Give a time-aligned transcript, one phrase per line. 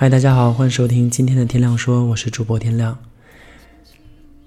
[0.00, 2.96] 嗨，大家好，欢迎收听今天的天亮说，我是主播天亮。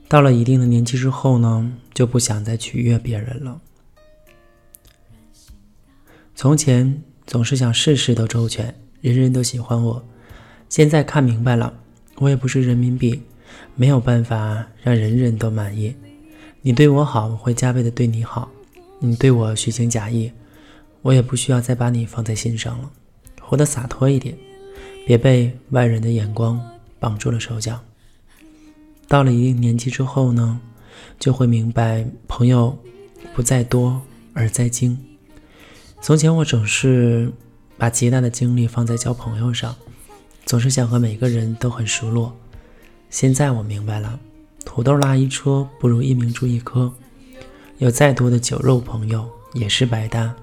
[0.07, 3.59] 到了一定的年纪之后呢，就不想再取悦别人了。
[6.33, 10.07] 从前总是想事事都周全，人人都喜欢我。
[10.69, 11.73] 现在看明白了，
[12.15, 13.21] 我也不是人民币，
[13.75, 15.93] 没有办法让人人都满意。
[16.61, 18.47] 你对我好，我会加倍的对你好；
[18.99, 20.31] 你对我虚情假意，
[21.01, 22.89] 我也不需要再把你放在心上了。
[23.41, 24.33] 活得洒脱一点。
[25.05, 26.61] 别被外人的眼光
[26.99, 27.79] 绑住了手脚。
[29.07, 30.59] 到了一定年纪之后呢，
[31.19, 32.77] 就会明白朋友
[33.35, 34.01] 不在多
[34.33, 34.97] 而在精。
[36.01, 37.31] 从前我总是
[37.77, 39.75] 把极大的精力放在交朋友上，
[40.45, 42.35] 总是想和每个人都很熟络。
[43.09, 44.19] 现在我明白了，
[44.63, 46.91] 土豆拉一车不如一明珠一颗。
[47.79, 50.33] 有再多的酒肉朋友也是白搭。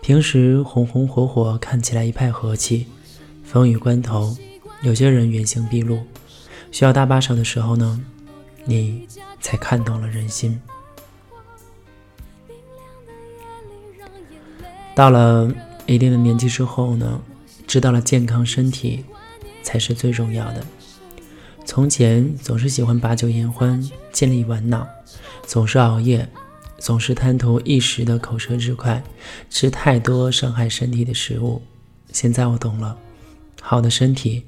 [0.00, 2.86] 平时红红火火，看起来一派和气。
[3.50, 4.36] 风雨关头，
[4.82, 6.02] 有些人原形毕露，
[6.70, 7.98] 需要搭把手的时候呢，
[8.66, 9.08] 你
[9.40, 10.60] 才看懂了人心。
[14.94, 15.50] 到了
[15.86, 17.18] 一定的年纪之后呢，
[17.66, 19.02] 知道了健康身体
[19.62, 20.62] 才是最重要的。
[21.64, 23.82] 从前总是喜欢把酒言欢，
[24.12, 24.86] 见利玩闹，
[25.46, 26.28] 总是熬夜，
[26.76, 29.02] 总是贪图一时的口舌之快，
[29.48, 31.62] 吃太多伤害身体的食物。
[32.12, 32.98] 现在我懂了。
[33.70, 34.42] 好的身体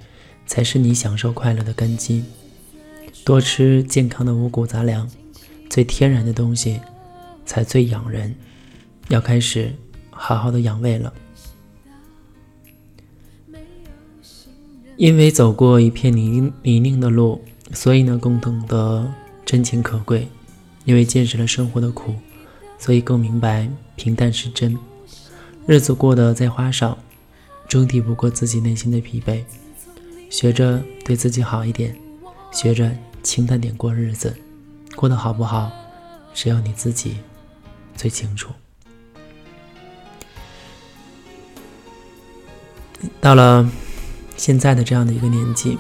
[0.47, 2.25] 才是你享受快乐的根基。
[3.23, 5.07] 多吃健康的五谷杂粮，
[5.69, 6.81] 最天然的东西
[7.45, 8.35] 才最养人。
[9.09, 9.75] 要开始
[10.09, 11.13] 好好的养胃了。
[14.97, 19.07] 因为走过一片泥泥泞的路，所以呢更懂得
[19.45, 20.27] 真情可贵。
[20.87, 22.15] 因为见识了生活的苦，
[22.79, 24.79] 所以更明白平淡是真。
[25.67, 26.97] 日子过得再花哨。
[27.71, 29.45] 终抵不过自己内心的疲惫，
[30.29, 31.97] 学着对自己好一点，
[32.51, 32.91] 学着
[33.23, 34.37] 清淡点过日子，
[34.97, 35.71] 过得好不好，
[36.35, 37.19] 只有你自己
[37.95, 38.51] 最清楚。
[43.21, 43.71] 到了
[44.37, 45.79] 现在的这样的一个年纪，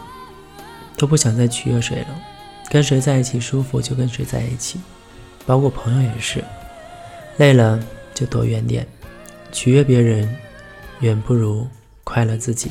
[0.96, 2.22] 都不想再取悦谁了，
[2.70, 4.78] 跟谁在一起舒服就跟谁在一起，
[5.44, 6.44] 包括朋友也是，
[7.38, 7.82] 累了
[8.14, 8.86] 就躲远点，
[9.50, 10.36] 取悦别人
[11.00, 11.66] 远不如。
[12.04, 12.70] 快乐自己。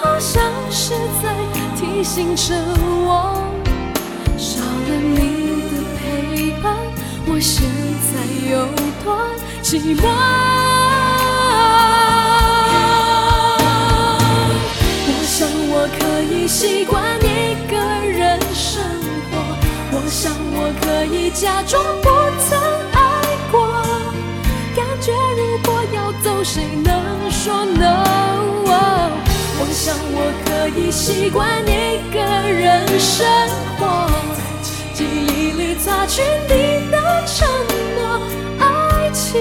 [0.00, 1.34] 好像是在
[1.76, 2.54] 提醒着
[3.04, 3.34] 我，
[4.36, 6.76] 少了你的陪伴，
[7.26, 7.62] 我现
[8.08, 8.10] 在
[8.50, 8.66] 有
[9.04, 9.06] 多
[9.62, 10.02] 寂寞。
[15.06, 16.00] 我想我可
[16.32, 17.26] 以习惯一
[17.70, 17.76] 个
[18.06, 18.82] 人生
[19.30, 19.32] 活，
[19.92, 22.08] 我想我可以假装不
[22.48, 22.97] 曾。
[30.90, 33.26] 习惯一个人生
[33.78, 34.10] 活，
[34.94, 37.46] 记忆里擦去你的承
[37.96, 38.20] 诺。
[38.58, 39.40] 爱情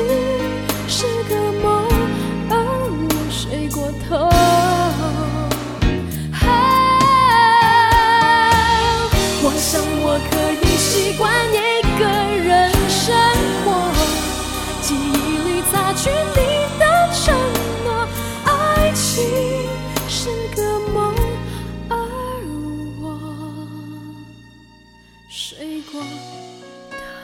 [25.29, 26.01] 睡过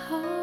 [0.09, 0.43] 头。